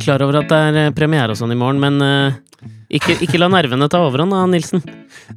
[0.00, 2.70] Jeg er klar over at det er eh, premiere og sånn i morgen, men uh,
[2.88, 4.80] ikke, ikke la nervene ta overhånd, da, Nilsen.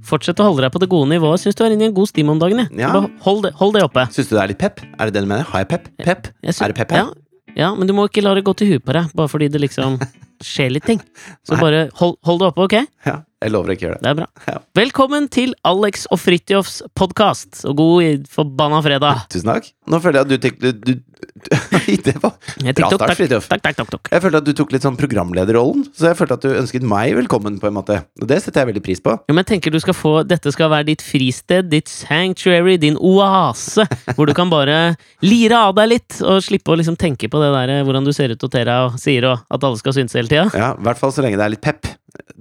[0.08, 1.42] Fortsett å holde deg på det gode nivået.
[1.44, 2.62] Syns du er inne i en god stim om dagen.
[2.64, 2.72] Jeg.
[2.80, 2.94] Ja.
[3.26, 4.06] Hold, det, hold det oppe.
[4.16, 4.80] Syns du det er litt pep?
[4.96, 5.44] Er det det du mener?
[5.52, 5.92] Har jeg pep?
[6.00, 6.32] Pep?
[6.48, 7.04] Jeg sy- Er det pep her?
[7.12, 9.52] Ja, ja, men du må ikke la det gå til huet på deg, bare fordi
[9.52, 10.00] det liksom
[10.44, 11.04] skjer litt ting.
[11.46, 11.62] Så Nei.
[11.66, 12.78] bare hold, hold det oppe, ok?
[13.10, 14.04] Ja, jeg lover å ikke gjøre det.
[14.04, 14.28] Det er bra.
[14.48, 14.60] Ja.
[14.80, 19.26] Velkommen til Alex og Fridtjofs podkast, og god forbanna fredag.
[19.34, 19.68] Tusen takk.
[19.92, 20.94] Nå føler jeg at du tenkte du, du,
[22.06, 22.36] Det var
[22.78, 23.50] Bra start, Fridtjof.
[23.52, 27.16] Jeg følte at du tok litt sånn programlederrollen, så jeg følte at du ønsket meg
[27.18, 28.00] velkommen, på en måte.
[28.22, 29.16] Og det setter jeg veldig pris på.
[29.28, 33.00] Jo, men jeg tenker du skal få Dette skal være ditt fristed, ditt sanctuary, din
[33.00, 37.44] oase, hvor du kan bare lire av deg litt, og slippe å liksom tenke på
[37.44, 39.80] det der eh, hvordan du ser ut og ter deg og sier, og at alle
[39.82, 40.48] skal synes hele tida.
[40.56, 41.92] Ja, I hvert fall så lenge det er litt pep.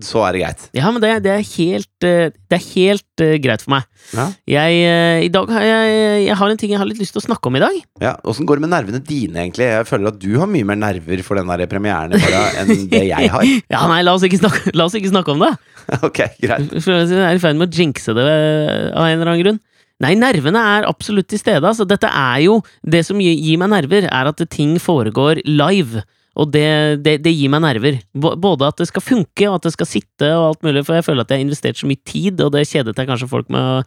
[0.02, 0.62] Så er det greit.
[0.76, 3.88] Ja, men det, det er helt, eh, det er helt uh, greit for meg.
[4.14, 4.26] Ja.
[4.48, 7.20] Jeg, uh, i dag har jeg, jeg har en ting jeg har litt lyst til
[7.20, 7.80] å snakke om i dag.
[8.02, 9.68] ja, Åssen går det med nervene dine, egentlig?
[9.68, 13.32] Jeg føler at du har mye mer nerver for den der premieren enn det jeg
[13.34, 13.44] har.
[13.72, 15.52] Ja, nei, la oss ikke snakke, la oss ikke snakke om det.
[16.08, 16.72] Ok, greit.
[16.78, 19.60] Jeg er i ferd med å jinxe det av en eller annen grunn.
[20.02, 21.62] Nei, nervene er absolutt til stede.
[21.68, 26.02] Altså, dette er jo Det som gir meg nerver, er at ting foregår live.
[26.40, 27.98] Og det, det, det gir meg nerver.
[28.16, 30.84] Både at det skal funke, og at det skal sitte, og alt mulig.
[30.86, 33.28] For jeg føler at jeg har investert så mye tid, og det kjedet jeg kanskje
[33.28, 33.82] folk med å,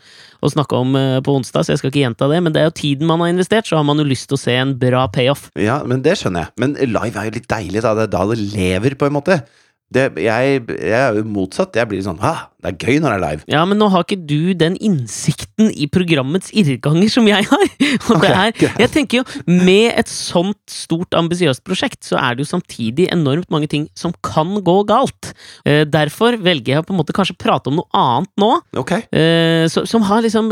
[0.46, 2.44] å snakke om eh, på onsdag, så jeg skal ikke gjenta det.
[2.46, 4.44] Men det er jo tiden man har investert, så har man jo lyst til å
[4.46, 5.50] se en bra payoff.
[5.58, 6.56] Ja, men det skjønner jeg.
[6.62, 7.96] Men live er jo litt deilig, da.
[7.98, 9.42] Det er da det lever, på en måte.
[9.94, 11.76] Det, jeg, jeg er jo motsatt.
[11.78, 13.44] Jeg blir sånn ah, Det er gøy når det er live.
[13.54, 17.66] Ja, men nå har ikke du den innsikten i programmets irrganger som jeg har.
[18.10, 18.50] Og det er,
[18.82, 23.48] jeg tenker jo, med et sånt stort, ambisiøst prosjekt, så er det jo samtidig enormt
[23.54, 25.32] mange ting som kan gå galt.
[25.70, 28.52] Eh, derfor velger jeg på en måte kanskje prate om noe annet nå,
[28.82, 29.06] Okay.
[29.16, 30.50] eh, så, som har liksom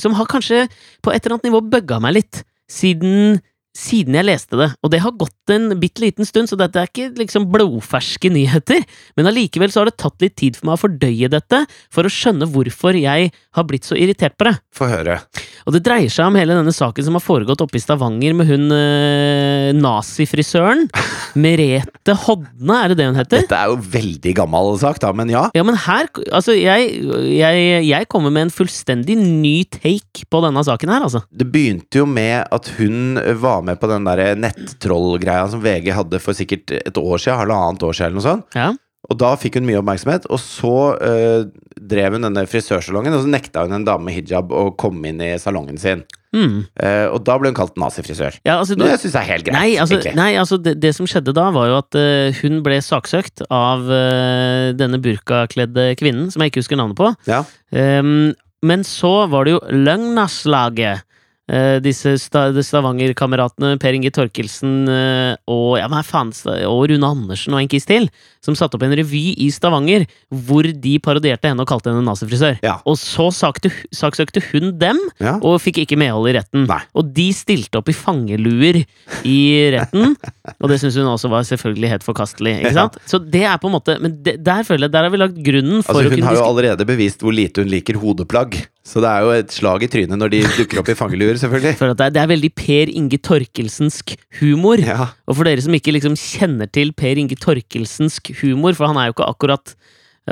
[0.00, 0.64] Som har kanskje
[1.02, 3.40] på et eller annet nivå bugga meg litt, siden
[3.72, 6.90] siden jeg leste det, og det har gått en bitte liten stund, så dette er
[6.90, 8.84] ikke liksom blodferske nyheter,
[9.16, 11.62] men allikevel så har det tatt litt tid for meg å fordøye dette,
[11.92, 14.54] for å skjønne hvorfor jeg har blitt så irritert på det.
[14.76, 15.18] Få høre.
[15.64, 18.50] Og det dreier seg om hele denne saken som har foregått oppe i Stavanger med
[18.50, 20.88] hun eh, nazifrisøren.
[21.42, 23.44] Merete Hodne, er det det hun heter?
[23.44, 25.44] Dette er jo veldig gammel sak, da, men ja.
[25.54, 26.90] Ja, men her Altså, jeg,
[27.30, 31.22] jeg, jeg kommer med en fullstendig ny take på denne saken her, altså.
[31.30, 36.20] Det begynte jo med at hun var med på den der nettroll-greia som VG hadde
[36.22, 38.58] for sikkert et år siden, halvannet år siden eller noe sånt.
[38.58, 38.72] Ja.
[39.12, 41.44] Og da fikk hun mye oppmerksomhet, og så eh,
[41.76, 45.20] drev hun denne frisørsalongen, og så nekta hun en dame med hijab å komme inn
[45.20, 46.04] i salongen sin.
[46.32, 46.62] Mm.
[46.80, 48.38] Uh, og da ble hun kalt nazifrisør.
[48.48, 51.04] ja altså, Noe jeg syns er helt greit, Nei, altså, nei, altså det, det som
[51.10, 56.40] skjedde da, var jo at uh, hun ble saksøkt av uh, denne burkakledde kvinnen, som
[56.40, 57.12] jeg ikke husker navnet på.
[57.28, 57.42] Ja.
[57.68, 58.32] Um,
[58.64, 61.04] men så var det jo Løgnaslaget.
[61.52, 66.32] Eh, disse sta Stavanger-kameratene Per Inge Torkelsen eh, og, ja, faen,
[66.68, 68.08] og Rune Andersen og en kiss til,
[68.42, 72.58] som satte opp en revy i Stavanger hvor de parodierte henne og kalte henne nazifrisør.
[72.64, 72.78] Ja.
[72.88, 75.36] Og så sakte, saksøkte hun dem, Ja.
[75.42, 76.66] og fikk ikke medhold i retten.
[76.70, 76.80] Nei.
[76.98, 78.82] Og de stilte opp i fangeluer
[79.28, 79.38] i
[79.76, 80.16] retten,
[80.62, 82.58] og det syns hun også var selvfølgelig helt forkastelig.
[82.62, 82.88] Ikke Ja.
[83.06, 85.36] Så det er på en måte Men det, der føler jeg Der har vi lagt
[85.44, 88.56] grunnen for Altså, hun har jo allerede bevist hvor lite hun liker hodeplagg.
[88.82, 91.76] Så det er jo et slag i trynet når de dukker opp i fangeluer, selvfølgelig.
[91.78, 94.82] For det er, det er veldig Per Inge Torkelsensk humor.
[94.82, 95.12] Ja.
[95.30, 99.10] Og for dere som ikke liksom kjenner til Per Inge Torkelsensk humor, for han er
[99.10, 99.76] jo ikke akkurat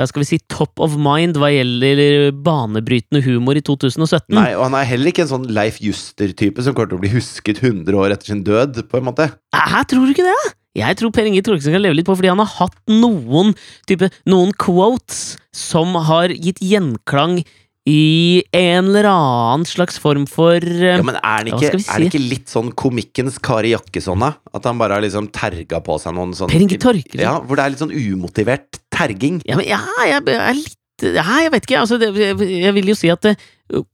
[0.07, 4.31] skal vi si top of mind hva gjelder banebrytende humor i 2017.
[4.37, 7.11] Nei, og han er heller ikke en sånn Leif Juster-type som kommer til å bli
[7.11, 9.27] husket 100 år etter sin død, på en måte.
[9.51, 10.39] Hæ, tror du ikke det?
[10.79, 13.51] Jeg tror Per Inge Torkelsen kan leve litt på fordi han har hatt noen
[13.89, 17.41] type, noen quotes som har gitt gjenklang
[17.89, 21.87] i en eller annen slags form for eh, Ja, men er, det ikke, si?
[21.89, 24.35] er det ikke litt sånn komikkens Kari Jakkesson, da?
[24.53, 27.23] At han bare har liksom terga på seg noen sånne Per Inge Torkelsen?
[27.23, 29.41] Ja, hvor det er litt sånn umotivert terging.
[29.49, 31.79] Ja, men ja, jeg er litt ja, jeg vet ikke.
[31.81, 33.39] Altså, det, jeg, jeg vil jo si at eh,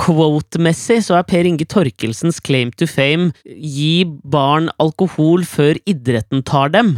[0.01, 6.73] quote-messig så er Per Inge Torkelsens claim to fame gi barn alkohol før idretten tar
[6.75, 6.97] dem.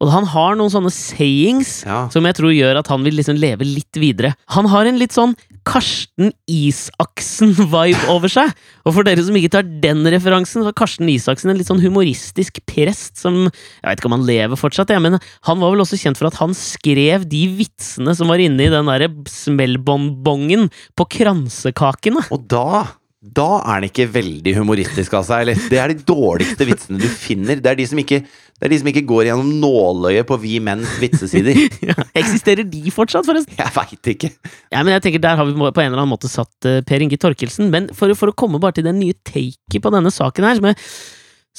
[0.00, 2.08] Og han har noen sånne sayings Ja.
[2.08, 4.34] som jeg tror gjør at han vil liksom leve litt videre.
[4.56, 5.34] Han har en litt sånn
[5.68, 8.48] Karsten Isaksen-vibe over seg.
[8.88, 11.82] Og for dere som ikke tar den referansen, så er Karsten Isaksen en litt sånn
[11.84, 15.84] humoristisk prest som Jeg vet ikke om han lever fortsatt, jeg, men han var vel
[15.84, 20.70] også kjent for at han skrev de vitsene som var inne i den derre smellbonbongen
[20.96, 22.24] på kransekakene.
[22.32, 22.86] Og da
[23.20, 25.42] da er han ikke veldig humoristisk av seg.
[25.44, 25.64] Eller?
[25.68, 27.58] Det er de dårligste vitsene du finner.
[27.60, 30.94] Det er de som ikke, det de som ikke går gjennom nåløyet på Vi Menns
[31.02, 31.58] vitsesider.
[31.90, 33.52] Ja, eksisterer de fortsatt, forresten?
[33.58, 34.30] Jeg veit ikke.
[34.72, 37.04] Ja, men jeg tenker Der har vi på en eller annen måte satt eh, Per
[37.04, 37.68] Inge Torkelsen.
[37.74, 40.70] Men for, for å komme bare til den nye taket på denne saken her, som
[40.70, 40.80] jeg,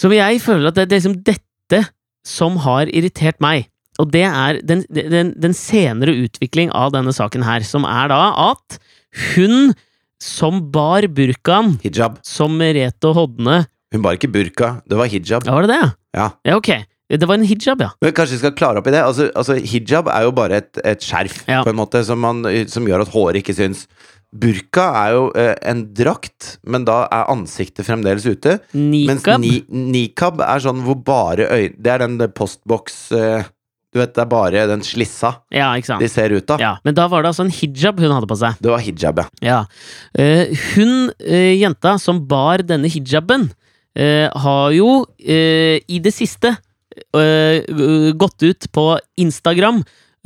[0.01, 1.83] som jeg føler at det, det er liksom dette
[2.25, 3.69] som har irritert meg.
[4.01, 8.21] Og det er den, den, den senere utvikling av denne saken her, som er da
[8.49, 8.81] at
[9.35, 9.75] hun
[10.21, 12.19] som bar burkaen, Hijab.
[12.27, 15.43] som Merete Hodne Hun bar ikke burka, det var hijab.
[15.49, 15.91] Ja, var det det?
[16.15, 16.29] Ja.
[16.47, 16.69] Ja, ok.
[17.11, 17.89] Det var en hijab, ja.
[17.99, 19.01] Men kanskje vi skal klare opp i det?
[19.03, 21.59] Altså, altså Hijab er jo bare et, et skjerf Ja.
[21.65, 22.39] på en måte som, man,
[22.71, 23.81] som gjør at håret ikke syns.
[24.31, 28.59] Burka er jo eh, en drakt, men da er ansiktet fremdeles ute.
[28.71, 29.41] Mens Nikab.
[29.43, 29.57] ni,
[29.91, 33.43] nikab er sånn hvor bare øyne Det er den postboks eh,
[33.91, 36.61] Du vet, det er bare den slissa Ja, de ser ut av.
[36.63, 38.59] Ja, Men da var det altså en hijab hun hadde på seg.
[38.63, 39.27] Det var hijab, ja.
[39.43, 39.57] Ja.
[40.15, 43.49] Eh, hun eh, jenta som bar denne hijaben,
[43.95, 46.55] eh, har jo i det siste
[47.11, 48.85] gått ut på
[49.19, 49.77] Instagram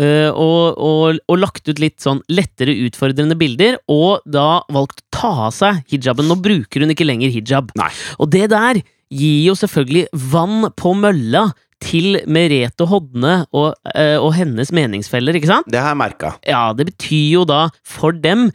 [0.01, 5.31] og, og, og lagt ut litt sånn lettere utfordrende bilder, og da valgt å ta
[5.45, 6.27] av seg hijaben.
[6.27, 7.69] Nå bruker hun ikke lenger hijab.
[7.79, 7.91] Nei.
[8.17, 8.81] Og det der
[9.13, 11.45] gir jo selvfølgelig vann på mølla
[11.85, 15.69] til Merete Hodne og, eh, og hennes meningsfeller, ikke sant?
[15.71, 16.35] Det har jeg merka.
[16.47, 18.49] Ja, det betyr jo da for dem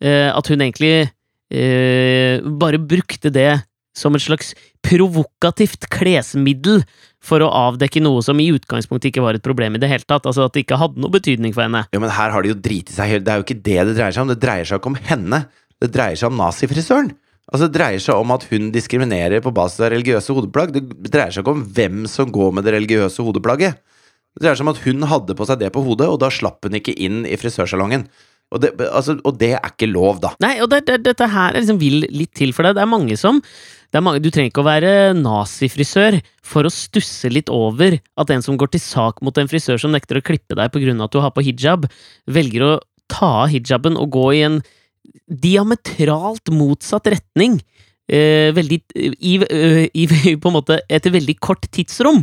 [0.00, 1.08] eh, at hun egentlig
[1.50, 3.50] eh, bare brukte det
[3.96, 4.52] som et slags
[4.84, 6.82] provokativt klesmiddel
[7.24, 10.28] for å avdekke noe som i utgangspunktet ikke var et problem i det hele tatt.
[10.28, 11.86] Altså at det ikke hadde noe betydning for henne.
[11.90, 13.96] Ja, men her har de jo driti seg helt Det er jo ikke det det
[13.96, 14.34] dreier seg om.
[14.34, 15.40] Det dreier seg ikke om henne.
[15.82, 17.14] Det dreier seg om nazifrisøren.
[17.46, 20.72] Altså, det dreier seg om at hun diskriminerer på basis av religiøse hodeplagg.
[20.74, 23.78] Det dreier seg ikke om hvem som går med det religiøse hodeplagget.
[24.36, 26.66] Det dreier seg om at hun hadde på seg det på hodet, og da slapp
[26.66, 28.08] hun ikke inn i frisørsalongen.
[28.54, 30.34] Og det, altså, og det er ikke lov, da.
[30.42, 32.76] Nei, og det, det, dette her er liksom vil litt til for deg.
[32.78, 33.40] Det er mange som
[33.96, 38.44] er mange, Du trenger ikke å være nazifrisør for å stusse litt over at en
[38.44, 41.04] som går til sak mot en frisør som nekter å klippe deg pga.
[41.04, 41.86] at du har på hijab,
[42.26, 42.72] velger å
[43.08, 44.60] ta av hijaben og gå i en
[45.26, 47.58] diametralt motsatt retning.
[48.06, 50.06] Eh, veldig i, eh, i,
[50.38, 52.22] På en måte etter veldig kort tidsrom.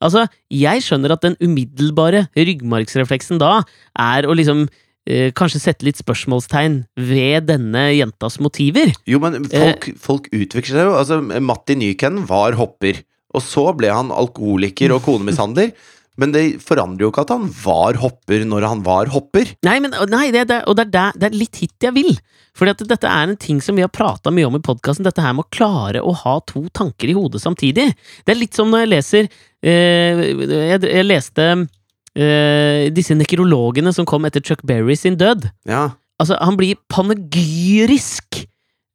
[0.00, 3.64] Altså, jeg skjønner at den umiddelbare ryggmargsrefleksen da
[3.98, 4.68] er å liksom
[5.10, 8.94] eh, kanskje sette litt spørsmålstegn ved denne jentas motiver.
[9.10, 10.96] Jo, men folk, folk utvikler seg jo.
[11.00, 13.02] Altså, Matti Nyken var hopper.
[13.36, 15.74] Og så ble han alkoholiker og konemishandler.
[16.18, 19.52] Men det forandrer jo ikke at han var hopper når han var hopper.
[19.66, 22.10] Nei, men, nei det, det, og det er, det er litt hit jeg vil.
[22.58, 25.06] For dette er en ting som vi har prata mye om i podkasten.
[25.06, 27.92] Dette her med å klare å ha to tanker i hodet samtidig.
[28.26, 29.30] Det er litt som når jeg leser
[29.62, 35.46] eh, jeg, jeg leste eh, disse nekrologene som kom etter Chuck Berry sin død.
[35.70, 35.86] Ja.
[36.18, 38.44] Altså, han blir panegyrisk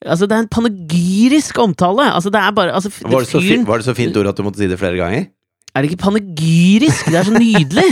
[0.04, 2.10] Altså, det er en panegyrisk omtale!
[2.12, 4.44] Altså, det er bare altså, Var det, så var det så fint ord at du
[4.44, 5.30] måtte si det flere ganger?
[5.74, 7.08] Er det ikke panegyrisk?
[7.10, 7.86] Det er så nydelig!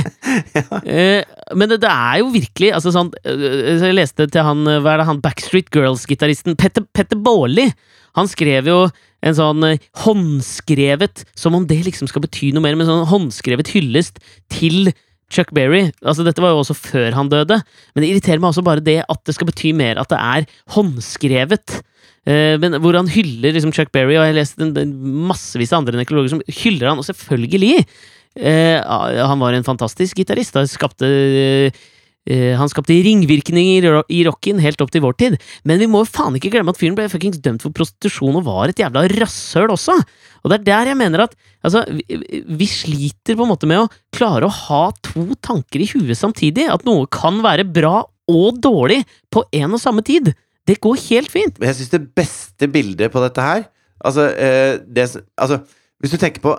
[0.96, 1.24] eh,
[1.58, 3.46] men det, det er jo virkelig altså sånn, eh,
[3.82, 7.72] Jeg leste til han eh, Hva er det han Backstreet Girls-gitaristen Petter, Petter Baarli.
[8.20, 8.84] Han skrev jo
[9.22, 9.66] en sånn
[10.04, 14.22] håndskrevet Som om det liksom skal bety noe mer, men sånn håndskrevet hyllest
[14.54, 14.94] til
[15.32, 15.88] Chuck Berry.
[16.04, 17.62] Altså, dette var jo også før han døde,
[17.94, 20.48] men det irriterer meg også bare det at det skal bety mer at det er
[20.76, 21.82] håndskrevet.
[22.28, 24.92] Uh, men hvor han hyller liksom Chuck Berry, og jeg har lest en, en
[25.32, 27.86] massevis av andre nekrologer som hyller han, og selvfølgelig!
[28.32, 28.80] Uh,
[29.28, 30.56] han var en fantastisk gitarist.
[30.56, 31.82] Han skapte eh,
[32.30, 35.38] han skapte ringvirkninger i ro- rocken helt opp til vår tid.
[35.66, 38.46] Men vi må jo faen ikke glemme at fyren ble fuckings dømt for prostitusjon og
[38.46, 39.96] var et jævla rasshøl også!
[40.44, 41.34] Og det er der jeg mener at
[41.66, 42.06] altså, vi,
[42.46, 46.68] vi sliter på en måte med å klare å ha to tanker i huet samtidig.
[46.70, 49.02] At noe kan være bra og dårlig
[49.34, 50.32] på en og samme tid.
[50.70, 51.58] Det går helt fint.
[51.58, 53.64] Men jeg syns det beste bildet på dette her
[54.02, 55.04] Altså, eh, det,
[55.38, 55.60] altså
[56.02, 56.56] Hvis du tenker på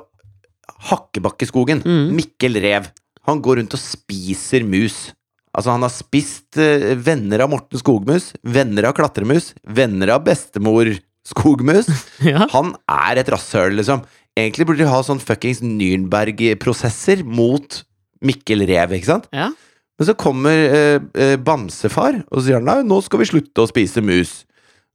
[0.90, 2.12] Hakkebakkeskogen, Mm.
[2.16, 2.86] Mikkel Rev,
[3.26, 5.12] han går rundt og spiser mus.
[5.52, 10.94] Altså, han har spist eh, venner av Morten Skogmus, venner av klatremus, venner av bestemor
[11.28, 11.88] Skogmus.
[12.32, 12.46] Ja.
[12.54, 14.04] Han er et rasshøl, liksom.
[14.38, 17.82] Egentlig burde de ha sånn fuckings Nürnberg-prosesser mot
[18.24, 19.26] Mikkel Rev, ikke sant?
[19.34, 19.50] Ja.
[19.98, 23.64] Men så kommer eh, eh, Bamsefar, og så sier han nei, nå skal vi slutte
[23.64, 24.42] å spise mus.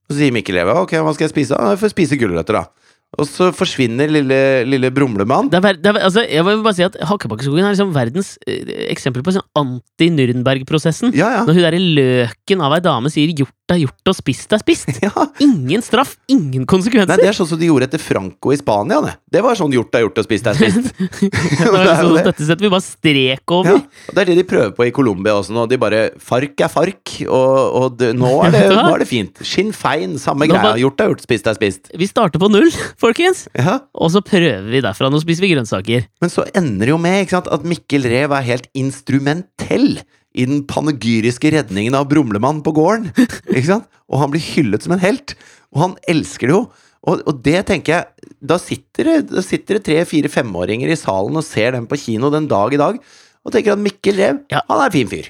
[0.08, 1.56] Og så sier Mikkel Rev ok, hva skal jeg spise?
[1.60, 2.87] «Ja, Jeg får spise gulrøtter, da.
[3.16, 4.38] Og så forsvinner lille,
[4.68, 5.48] lille Brumlemann.
[5.50, 8.68] Det er, det er, altså, jeg vil bare si at Hakkebakkeskogen er liksom verdens eh,
[8.92, 11.16] eksempel på sånn anti-Nürnberg-prosessen.
[11.16, 11.46] Ja, ja.
[11.48, 15.00] Når hun derre løken av ei dame sier 'gjort er gjort og spist er spist'.
[15.06, 15.12] ja.
[15.44, 17.10] Ingen straff, ingen konsekvenser!
[17.18, 19.14] Nei, det er sånn som de gjorde etter Franco i Spania, det.
[19.38, 20.92] Det var sånn gjort er gjort og spist er spist.
[20.98, 21.84] Det var
[22.16, 22.24] det.
[22.30, 23.76] dette setter vi bare strek over.
[23.76, 25.66] Ja, Det er det de prøver på i Colombia også nå.
[25.72, 29.44] De bare Fark er fark, og, og det, nå, er det, nå er det fint.
[29.46, 30.64] Skinn fein, samme Nå greia.
[30.72, 31.92] bare- Gjort er gjort, spist er spist.
[31.98, 32.72] Vi starter på null,
[33.02, 33.46] folkens!
[33.58, 33.80] Ja.
[33.98, 35.10] Og så prøver vi derfra.
[35.12, 36.08] Nå spiser vi grønnsaker.
[36.24, 40.00] Men så ender det jo med sant, at Mikkel Rev er helt instrumentell
[40.38, 43.10] i den panegyriske redningen av Brumlemann på gården.
[43.56, 43.88] Ikke sant?
[44.08, 45.34] Og han blir hyllet som en helt.
[45.74, 46.66] Og han elsker det jo.
[47.08, 50.98] Og, og det tenker jeg Da sitter det, da sitter det tre, fire, femåringer i
[51.00, 52.98] salen og ser den på kino den dag i dag,
[53.46, 54.62] og tenker at Mikkel Rev, Ja.
[54.68, 55.30] han er en fin fyr.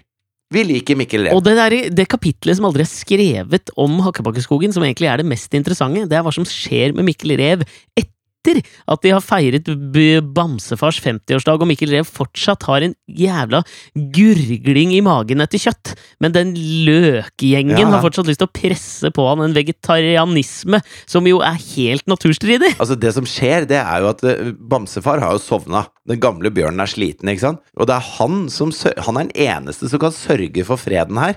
[0.53, 1.35] Vi liker Mikkel Rev.
[1.35, 5.27] Og det, der, det kapitlet som aldri er skrevet om Hakkebakkeskogen, som egentlig er det
[5.27, 7.65] mest interessante, det er hva som skjer med Mikkel Rev
[7.99, 8.13] etter
[8.55, 9.67] at de har feiret
[10.33, 13.63] Bamsefars 50-årsdag, og Mikkel Rev fortsatt har en jævla
[14.15, 15.93] gurgling i magen etter kjøtt.
[16.23, 16.53] Men den
[16.87, 17.89] løkgjengen Ja.
[17.91, 22.75] har fortsatt lyst til å presse på han en vegetarianisme som jo er helt naturstridig.
[22.79, 25.87] Altså Det som skjer, det er jo at eh, Bamsefar har jo sovna.
[26.07, 27.59] Den gamle bjørnen er sliten, ikke sant?
[27.77, 28.71] Og det er han som
[29.05, 31.35] Han er den eneste som kan sørge for freden her.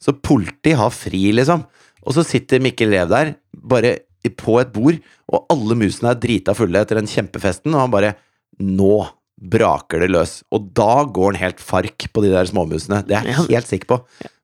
[0.00, 1.64] Så politiet har fri, liksom.
[2.06, 3.98] Og så sitter Mikkel Rev der, bare
[4.28, 4.98] på et bord,
[5.32, 8.12] og alle musene er drita fulle etter den kjempefesten, og han bare
[8.60, 9.06] Nå
[9.40, 10.42] braker det løs.
[10.52, 13.00] Og da går han helt fark på de der småmusene.
[13.08, 13.98] Det er jeg helt sikker på.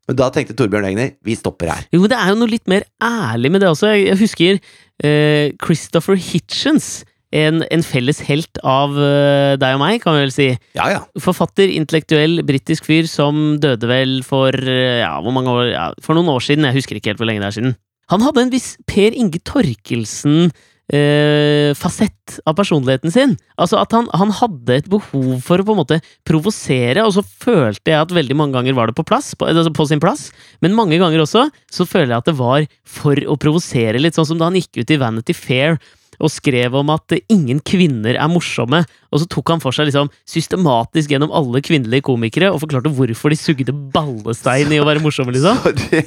[0.06, 1.84] Men da tenkte Torbjørn Egner vi stopper her.
[1.92, 3.90] Jo, men det er jo noe litt mer ærlig med det også.
[3.92, 4.56] Jeg, husker
[5.04, 7.04] eh, Christopher Hitchens.
[7.34, 10.46] En, en felles helt av uh, deg og meg, kan vi vel si.
[10.78, 11.00] Ja, ja.
[11.20, 15.64] Forfatter, intellektuell, britisk fyr som døde vel for uh, ja, hvor mange år?
[15.74, 16.64] Ja, for noen år siden.
[16.70, 17.76] Jeg husker ikke helt hvor lenge det er siden.
[18.12, 20.50] Han hadde en viss Per Inge Torkelsen
[20.92, 23.34] eh, fasett av personligheten sin.
[23.58, 27.24] Altså at han, han hadde et behov for å på en måte provosere, og så
[27.26, 30.28] følte jeg at veldig mange ganger var det på plass, på, altså på sin plass,
[30.62, 34.28] men mange ganger også så føler jeg at det var for å provosere litt, sånn
[34.28, 35.80] som da han gikk ut i Vanity Fair
[36.16, 38.78] og skrev om at ingen kvinner er morsomme,
[39.12, 43.34] og så tok han for seg liksom systematisk gjennom alle kvinnelige komikere og forklarte hvorfor
[43.34, 45.60] de sugde ballestein i å være morsomme, liksom.
[45.66, 46.06] Sorry.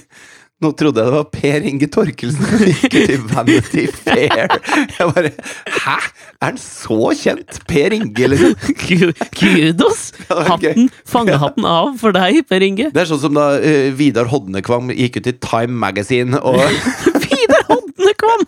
[0.59, 4.49] Nå trodde jeg det var Per Inge Torkelsen som gikk i Vanity Fair.
[4.91, 5.93] Jeg bare Hæ?
[6.39, 7.61] Er han så kjent?
[7.69, 8.57] Per Inge, liksom?
[9.39, 10.01] Kudos!
[10.49, 12.89] Hatten, fangehatten av for deg, Per Inge.
[12.91, 16.59] Det er sånn som da uh, Vidar Hodnekvam gikk ut i Time Magazine og
[17.23, 18.43] Vidar Hodnekvam!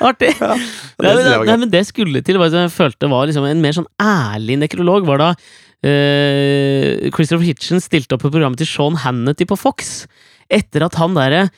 [0.00, 0.30] Artig.
[0.38, 0.62] Ja, Nei,
[1.02, 3.90] det men, synes nei, men det skulle til, jeg følte var liksom en mer sånn
[4.00, 5.32] ærlig nekrolog, var da
[5.86, 10.04] eh, Christopher Hitchens stilte opp på programmet til Sean Hannity på Fox.
[10.50, 11.48] Etter at han derre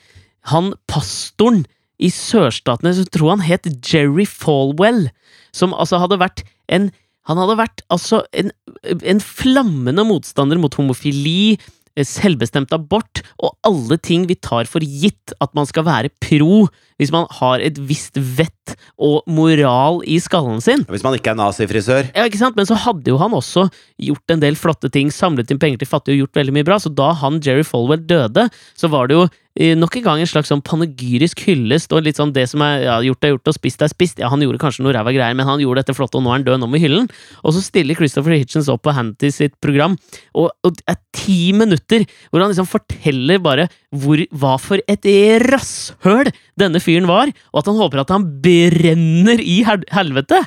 [0.51, 1.63] Han pastoren
[2.03, 5.07] i sørstatene, som tror han het Jerry Falwell,
[5.55, 6.91] som altså hadde vært en
[7.31, 8.51] han hadde vært altså en,
[8.83, 11.55] en flammende motstander mot homofili,
[11.95, 16.65] eh, selvbestemt abort og alle ting vi tar for gitt at man skal være pro
[16.99, 18.62] hvis man har et visst vett
[19.03, 20.85] og moral i skallen sin.
[20.91, 22.11] Hvis man ikke er nazifrisør.
[22.15, 22.59] Ja, ikke sant?
[22.59, 23.69] Men så hadde jo han også
[24.03, 26.79] gjort en del flotte ting, samlet inn penger til fattige og gjort veldig mye bra.
[26.83, 29.27] Så da han Jerry Falwell døde, så var det jo
[29.57, 32.87] eh, nok en gang en slags sånn panegyrisk hyllest og litt sånn det som er
[32.87, 34.23] ja, gjort er gjort og spist er spist.
[34.23, 36.41] Ja, han gjorde kanskje noe ræva greier, men han gjorde dette flott, og nå er
[36.41, 37.11] han død, nå med hyllen.
[37.43, 39.99] Og så stiller Christopher Hitchens opp på Hanty sitt program,
[40.37, 43.69] og, og det er ti minutter hvor han liksom forteller bare
[44.03, 45.07] hvor, hva for et
[45.49, 50.43] rasshøl denne fyren var, og at han håper at han brenner i hel helvete.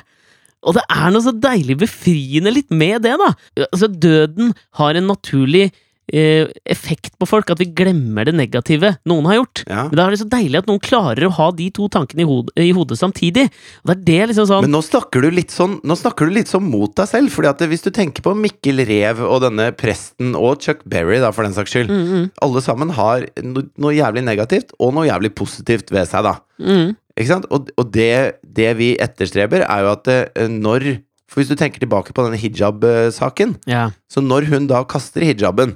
[0.66, 3.32] Og det er noe så deilig befriende litt med det, da.
[3.68, 5.68] Altså, døden har en naturlig
[6.12, 9.62] eh, effekt på folk, at vi glemmer det negative noen har gjort.
[9.68, 9.84] Ja.
[9.86, 12.28] Men da er det så deilig at noen klarer å ha de to tankene i
[12.28, 13.46] hodet, i hodet samtidig.
[13.84, 16.34] Og det er det liksom sånn Men nå snakker du litt sånn Nå snakker du
[16.34, 17.32] litt sånn mot deg selv.
[17.34, 21.32] Fordi at hvis du tenker på Mikkel Rev og denne presten og Chuck Berry, da,
[21.36, 21.92] for den saks skyld.
[21.92, 26.26] mm, mm, Alle sammen har no, noe jævlig negativt og noe jævlig positivt ved seg,
[26.26, 26.38] da.
[26.58, 26.94] mm.
[27.16, 27.46] Ikke sant?
[27.50, 31.82] Og, og det, det vi etterstreber, er jo at eh, når For hvis du tenker
[31.82, 33.88] tilbake på denne hijab-saken, Ja.
[34.08, 35.72] så når hun da kaster hijaben,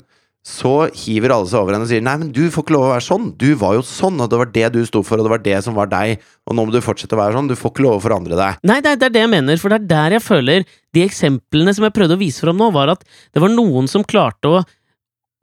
[0.47, 2.93] så hiver alle seg over henne og sier 'nei, men du får ikke lov å
[2.95, 3.27] være sånn'.
[3.37, 5.59] Du var jo sånn, og det var det du sto for, og det var det
[5.67, 7.49] som var deg, og nå må du fortsette å være sånn.
[7.51, 8.57] Du får ikke lov å forandre deg.
[8.63, 11.03] Nei, det er, det er det jeg mener, for det er der jeg føler De
[11.05, 13.05] eksemplene som jeg prøvde å vise fram nå, var at
[13.35, 14.63] det var noen som klarte å,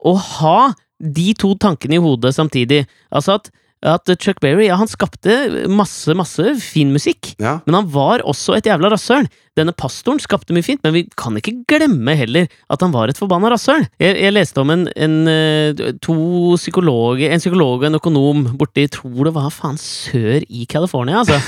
[0.04, 2.86] å ha de to tankene i hodet samtidig.
[3.12, 3.52] Altså at,
[3.86, 7.30] at Chuck Berry, ja, han skapte masse, masse fin musikk.
[7.38, 7.58] Ja.
[7.66, 9.28] Men han var også et jævla rasshøl.
[9.58, 13.18] Denne pastoren skapte mye fint, men vi kan ikke glemme heller at han var et
[13.18, 13.86] forbanna rasshøl.
[14.02, 16.18] Jeg, jeg leste om en, en eh, to
[16.58, 21.38] psykologer, en psykolog og en økonom borti tror det var faen sør i California, altså.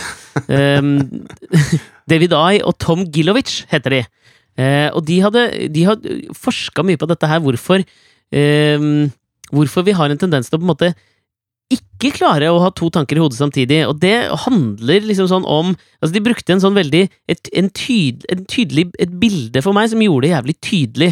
[0.46, 0.96] um,
[2.10, 4.04] David I og Tom Gilovich heter de.
[4.58, 9.08] Uh, og de hadde, de hadde forska mye på dette her, hvorfor um,
[9.50, 10.92] Hvorfor vi har en tendens til å på en måte
[11.70, 13.80] ikke klare å ha to tanker i hodet samtidig.
[13.88, 18.24] Og det handler liksom sånn om Altså, de brukte en sånn veldig Et, en tyd,
[18.32, 21.10] en tydelig et bilde for meg som gjorde det jævlig tydelig.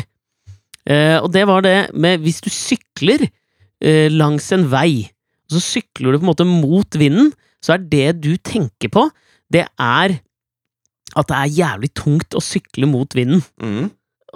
[0.88, 5.10] Eh, og det var det med Hvis du sykler eh, langs en vei,
[5.48, 7.30] og så sykler du på en måte mot vinden,
[7.64, 9.06] så er det du tenker på,
[9.52, 10.18] det er
[11.18, 13.40] at det er jævlig tungt å sykle mot vinden.
[13.62, 13.88] Mm.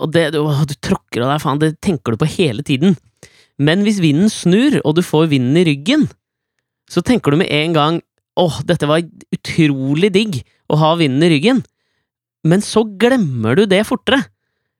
[0.03, 2.97] Og det, du, du tråkker av deg, faen, det tenker du på hele tiden.
[3.63, 6.09] Men hvis vinden snur, og du får vinden i ryggen,
[6.91, 8.01] så tenker du med en gang
[8.41, 9.05] åh, dette var
[9.35, 10.41] utrolig digg
[10.73, 11.61] å ha vinden i ryggen,
[12.49, 14.23] men så glemmer du det fortere.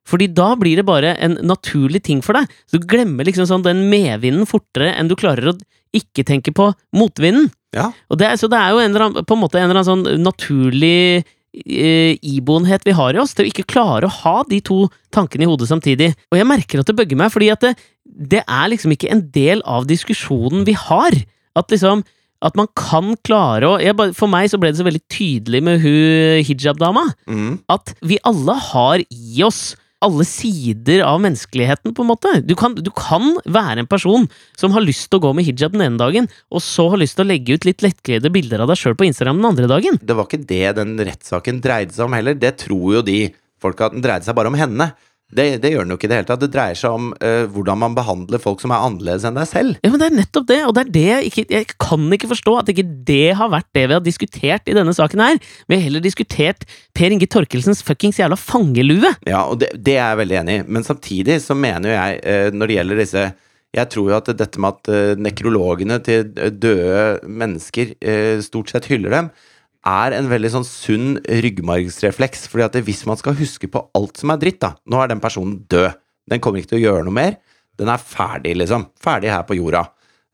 [0.09, 2.49] Fordi da blir det bare en naturlig ting for deg.
[2.67, 5.59] Så du glemmer liksom sånn den medvinden fortere enn du klarer å
[5.95, 7.53] ikke tenke på motvinden.
[7.77, 7.93] Ja.
[8.11, 9.91] Og det, så det er jo en eller annen, på en måte en eller annen
[9.93, 11.23] sånn naturlig
[11.53, 15.51] iboenhet vi har i oss til å ikke klare å ha de to tankene i
[15.51, 16.13] hodet samtidig.
[16.33, 19.25] Og jeg merker at det bøgger meg, fordi at det, det er liksom ikke en
[19.35, 21.17] del av diskusjonen vi har.
[21.59, 22.05] At liksom
[22.43, 25.79] at man kan klare å jeg For meg så ble det så veldig tydelig med
[25.85, 27.61] hun hijab-dama Mm.
[27.71, 32.33] at vi alle har i oss alle sider av menneskeligheten, på en måte.
[32.47, 34.27] Du kan, du kan være en person
[34.59, 37.19] som har lyst til å gå med hijab den ene dagen, og så har lyst
[37.19, 40.01] til å legge ut litt lettkledde bilder av deg sjøl på Instagram den andre dagen.
[40.03, 42.39] Det var ikke det den rettssaken dreide seg om heller.
[42.39, 43.21] Det tror jo de
[43.63, 44.91] folka at den dreide seg bare om henne.
[45.33, 46.43] Det, det gjør den jo ikke i det hele tatt.
[46.43, 49.79] Det dreier seg om uh, hvordan man behandler folk som er annerledes enn deg selv.
[49.81, 52.33] Ja, men Det er nettopp det, og det er det jeg ikke Jeg kan ikke
[52.35, 55.39] forstå at ikke det har vært det vi har diskutert i denne saken her.
[55.69, 59.15] Vi har heller diskutert Per Inge Torkelsens fuckings jævla fangelue.
[59.29, 60.67] Ja, og det, det er jeg veldig enig i.
[60.69, 63.25] Men samtidig så mener jo jeg, uh, når det gjelder disse
[63.73, 66.27] Jeg tror jo at dette med at eh, nekrologene til
[66.61, 67.95] døde mennesker
[68.45, 69.31] stort sett hyller dem,
[69.89, 72.47] er en veldig sånn sunn ryggmargsrefleks.
[72.51, 75.23] Fordi at hvis man skal huske på alt som er dritt, da Nå er den
[75.23, 75.99] personen død.
[76.31, 77.41] Den kommer ikke til å gjøre noe mer.
[77.81, 78.87] Den er ferdig, liksom.
[79.03, 79.87] Ferdig her på jorda.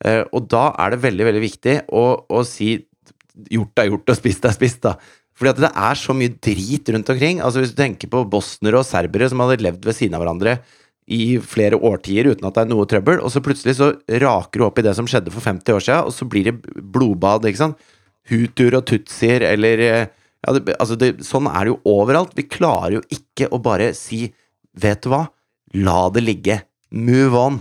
[0.04, 2.74] Eh, og da er det veldig, veldig viktig å, å si
[3.48, 4.96] gjort er gjort, og spist er spist, da.
[5.38, 7.40] Fordi at det er så mye drit rundt omkring.
[7.44, 10.58] Altså Hvis du tenker på bosnere og serbere som hadde levd ved siden av hverandre
[11.08, 14.66] i flere årtier uten at det er noe trøbbel, og så plutselig så raker du
[14.66, 16.58] opp i det som skjedde for 50 år siden, og så blir det
[16.92, 17.86] blodbad, ikke sant?
[18.28, 20.10] Hutuer og tutsier, eller eh,
[20.44, 22.36] ja, det, altså det, Sånn er det jo overalt.
[22.38, 24.28] Vi klarer jo ikke å bare si
[24.78, 25.24] Vet du hva?
[25.74, 26.60] La det ligge.
[26.94, 27.56] Move on.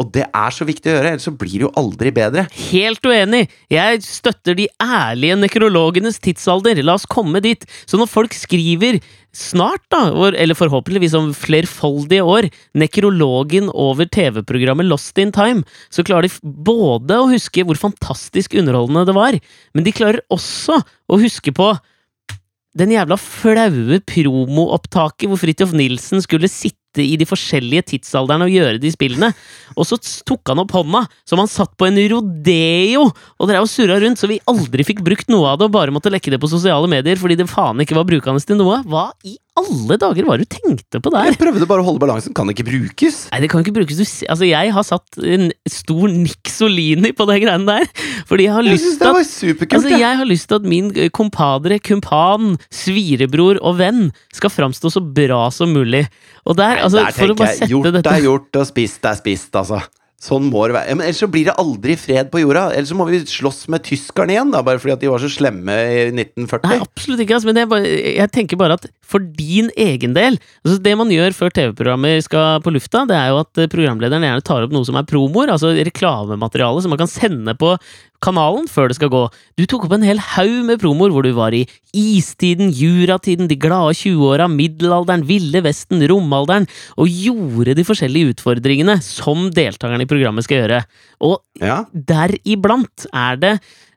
[0.00, 2.46] Og det er så viktig å gjøre, ellers så blir det jo aldri bedre.
[2.70, 3.42] Helt uenig!
[3.72, 6.80] Jeg støtter de ærlige nekrologenes tidsalder.
[6.84, 7.66] La oss komme dit.
[7.84, 9.00] Så når folk skriver
[9.36, 15.62] snart, da, eller forhåpentligvis om flerfoldige år, nekrologen over TV-programmet Lost in Time,
[15.92, 19.38] så klarer de både å huske hvor fantastisk underholdende det var,
[19.74, 21.72] men de klarer også å huske på
[22.78, 28.80] den jævla flaue promoopptaket hvor Fridtjof Nilsen skulle sitte i de forskjellige tidsalderne og gjøre
[28.82, 29.30] de spillene.
[29.76, 33.06] Og så tok han opp hånda, som han satt på en rodeo,
[33.38, 35.94] og drev og surra rundt, så vi aldri fikk brukt noe av det, og bare
[35.94, 38.80] måtte lekke det på sosiale medier fordi det faen ikke var brukende til noe.
[38.90, 41.30] Hva i alle dager var det du tenkte på der?
[41.32, 42.34] Jeg prøvde bare å holde balansen.
[42.36, 43.24] Kan det ikke brukes?
[43.32, 43.98] Nei, det kan ikke brukes.
[43.98, 47.90] Du, altså, jeg har satt en stor Nixolini på de greiene der,
[48.30, 49.20] fordi jeg har Jeg lyst til at.
[49.20, 50.00] Altså, jeg.
[50.00, 55.02] jeg har lyst til at min eh, kompadre, kumpan, svirebror og venn skal framstå så
[55.04, 56.06] bra som mulig.
[56.48, 59.80] Og der, altså, Der tenker jeg, gjort dette er gjort, og spist er spist, altså.
[60.20, 60.92] Sånn må det være.
[60.98, 62.66] Men ellers så blir det aldri fred på jorda.
[62.76, 65.30] Ellers så må vi slåss med tyskerne igjen, da, bare fordi at de var så
[65.32, 66.66] slemme i 1940.
[66.68, 67.38] Nei, absolutt ikke.
[67.38, 67.88] Altså, men bare,
[68.18, 72.60] jeg tenker bare at for din egen del altså Det man gjør før TV-programmer skal
[72.62, 75.72] på lufta, det er jo at programlederen gjerne tar opp noe som er promoer, altså
[75.72, 77.72] reklamemateriale som man kan sende på
[78.20, 79.22] kanalen før det skal gå.
[79.56, 81.64] Du tok opp en hel haug med promoer hvor du var i
[81.96, 86.68] istiden, juratiden, de glade 20-åra, middelalderen, ville vesten, romalderen,
[87.00, 90.82] og gjorde de forskjellige utfordringene som deltakerne i programmet skal gjøre.
[91.26, 93.54] Og Ja, deriblant er det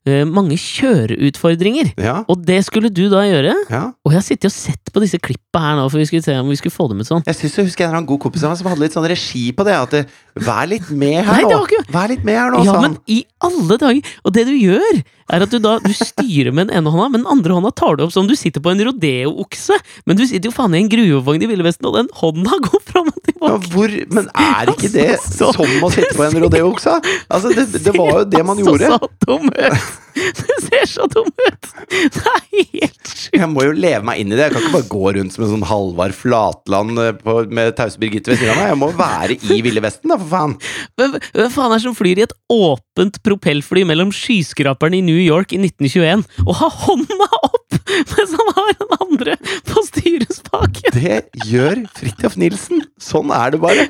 [0.08, 1.94] uh, mange kjøreutfordringer.
[1.98, 3.54] ja, Og det skulle du da gjøre.
[3.70, 3.84] ja.
[4.04, 6.36] Og jeg har sittet og sett på disse klippa her nå, for vi skulle se
[6.40, 7.24] om vi skulle få dem ut sånn.
[7.28, 9.64] Jeg syns jeg husker en god kompis av meg som hadde litt sånn regi på
[9.68, 9.76] det.
[9.78, 10.04] At det,
[10.36, 11.60] Vær litt med her Nei, nå!
[11.67, 14.02] ikke- Vær litt med her nå, Ja, men i alle dager!
[14.26, 17.22] Og det du gjør, er at du da du styrer med den ene hånda, men
[17.24, 19.78] den andre hånda tar du opp som om du sitter på en rodeo-okse.
[20.06, 22.82] Men du sitter jo faen i en gruvevogn i Ville Vesten, og den hånda går
[22.89, 23.69] fram og Ja, tilbake.
[23.74, 26.98] hvor, men er ikke det Altså, så som å sitte på en rodeookse?
[27.30, 28.89] Altså, det, det var jo det man gjorde gjorde.
[28.89, 29.91] ser så dum ut!
[30.13, 31.69] Det ser så dum ut!
[31.89, 32.93] Det er helt.
[33.34, 34.46] Jeg må jo leve meg inn i det.
[34.46, 37.98] Jeg kan ikke bare gå rundt som en sånn Halvard Flatland eh, på, med tause
[38.02, 38.69] Birgitte ved siden av meg.
[38.74, 40.54] Jeg må være i Ville Vesten, da, for faen.
[41.00, 45.17] Hvem hvem faen er det som flyr i et åpent propellfly mellom skyskraperne i New
[45.17, 47.80] York i 1921 og har hånda opp
[48.13, 49.38] mens han har den andre
[49.69, 50.93] på styrespaken?
[50.96, 52.86] Det gjør Fridtjof Nilsen.
[53.02, 53.89] Sånn er det bare.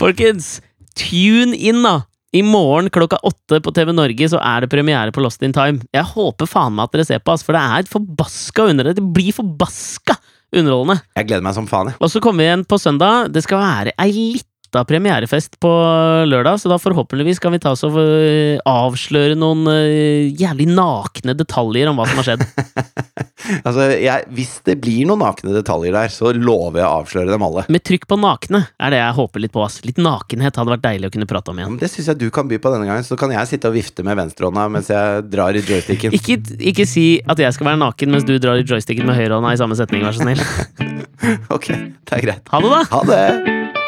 [0.00, 0.58] Folkens,
[0.98, 2.00] tune inn, da!
[2.34, 5.84] I morgen klokka åtte på TV Norge så er det premiere på Lost in Time.
[5.94, 9.04] Jeg håper faen meg at dere ser på, oss, for det er forbaska under det.
[9.14, 10.16] Blir forbaska
[10.54, 10.98] underholdende.
[11.14, 12.00] Jeg gleder meg som faen, jeg.
[12.02, 13.30] Og så kommer vi igjen på søndag.
[13.34, 14.42] Det skal være ei
[14.74, 15.70] lita premierefest på
[16.26, 21.36] lørdag, så da forhåpentligvis kan vi ta oss og øh, avsløre noen øh, jævlig nakne
[21.38, 22.46] detaljer om hva som har skjedd.
[23.44, 27.42] Altså, jeg, hvis det blir noen nakne detaljer der, så lover jeg å avsløre dem
[27.44, 27.66] alle.
[27.68, 29.60] Med trykk på nakne er det jeg håper litt på.
[29.60, 29.76] ass.
[29.84, 31.74] Litt nakenhet hadde vært deilig å kunne prate om igjen.
[31.74, 33.76] men Det syns jeg du kan by på denne gangen, så kan jeg sitte og
[33.76, 36.16] vifte med venstrehånda mens jeg drar i joysticken.
[36.18, 36.40] Ikke,
[36.72, 39.60] ikke si at jeg skal være naken mens du drar i joysticken med høyrehånda i
[39.60, 40.40] samme setning, vær så snill.
[41.54, 42.52] Ok, det er greit.
[42.52, 42.84] Ha det, da!
[42.96, 43.83] Ha det!